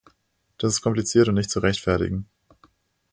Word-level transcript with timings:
Das 0.57 0.73
ist 0.73 0.81
kompliziert 0.81 1.27
und 1.27 1.35
nicht 1.35 1.51
zu 1.51 1.59
rechtfertigen. 1.59 2.25